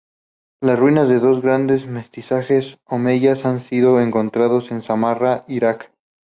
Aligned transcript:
Las 0.63 0.79
ruinas 0.79 1.07
de 1.09 1.19
dos 1.19 1.43
grandes 1.43 1.85
mezquitas 1.85 2.79
omeyas 2.85 3.45
han 3.45 3.61
sido 3.61 3.99
encontradas 4.01 4.71
en 4.71 4.81
Samarra, 4.81 5.45
Iraq. 5.47 5.91